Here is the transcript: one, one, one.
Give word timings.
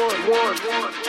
one, 0.00 0.30
one, 0.30 0.56
one. 0.56 0.99